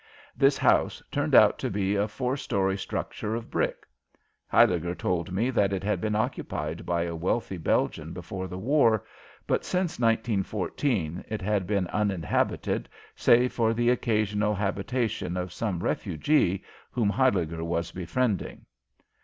This 0.35 0.57
house 0.57 1.03
turned 1.11 1.35
out 1.35 1.59
to 1.59 1.69
be 1.69 1.95
a 1.95 2.07
four 2.07 2.35
story 2.35 2.75
structure 2.75 3.35
of 3.35 3.51
brick. 3.51 3.85
Huyliger 4.51 4.95
told 4.97 5.31
me 5.31 5.51
that 5.51 5.71
it 5.71 5.83
had 5.83 6.01
been 6.01 6.15
occupied 6.15 6.87
by 6.87 7.03
a 7.03 7.15
wealthy 7.15 7.57
Belgian 7.57 8.11
before 8.11 8.47
the 8.47 8.57
war, 8.57 9.05
but 9.45 9.63
since 9.63 9.99
1914 9.99 11.23
it 11.27 11.43
had 11.43 11.67
been 11.67 11.85
uninhabited 11.89 12.89
save 13.15 13.53
for 13.53 13.75
the 13.75 13.91
occasional 13.91 14.55
habitation 14.55 15.37
of 15.37 15.53
some 15.53 15.83
refugee 15.83 16.63
whom 16.89 17.11
Huyliger 17.11 17.63
was 17.63 17.91
befriending. 17.91 18.65